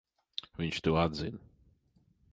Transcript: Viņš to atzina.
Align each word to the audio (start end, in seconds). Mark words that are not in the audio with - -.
Viņš 0.61 0.79
to 0.87 0.95
atzina. 1.03 1.45